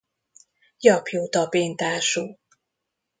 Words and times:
Gyapjú 0.79 1.27
tapintású. 1.29 2.23